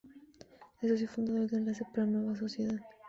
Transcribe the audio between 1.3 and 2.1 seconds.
de Enlace para